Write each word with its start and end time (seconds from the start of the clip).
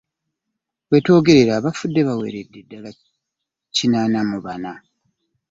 Wetwogerera 0.89 1.51
abafudde 1.55 2.01
baweredde 2.07 2.59
ddala 2.65 2.89
kinaana 3.75 4.19
mu 4.29 4.37
bana. 4.45 4.71